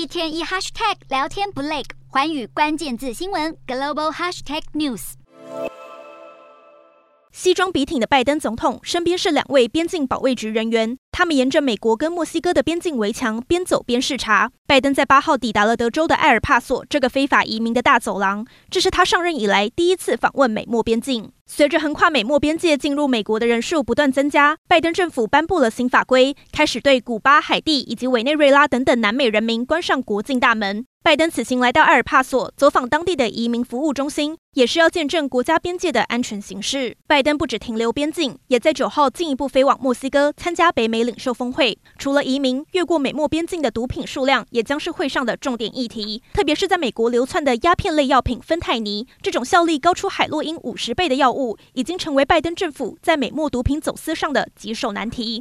[0.00, 5.12] 一天一 hashtag 聊天不累，环宇关键字新闻 global hashtag news。
[7.30, 14.50] 西装笔挺的拜登总统身边是两位边境保卫局人员，他们沿着美国跟墨西哥的边境围墙边走边视察。
[14.66, 21.30] 拜登在八号抵达了德州的埃尔帕索这个非法移民的大走廊，这是他上任以来第一次访问美墨边境。
[21.44, 30.86] 随着横跨美墨边界进入美国的人数不断增加，拜登政府颁布了新法规，开始对古巴、海地以及委内瑞拉等等南美人民关上国境大门。
[31.02, 36.94] 拜登此行来到埃尔帕索，走访当地的移民服务中心，也是要见证国家边界的安全形势。
[37.06, 41.78] 拜登不止停留边境，也在九号进一步飞往墨西哥参加北美领袖峰会。
[41.96, 46.22] 除了移民，越过美墨边境的毒品数量也将是会上的重点议题。
[46.34, 55.38] 特别是在美国流窜的鸦片类药品芬太尼，这种效力高出海洛因五十倍的药物，已经成为拜登政府在美墨毒品走私上的棘手难题。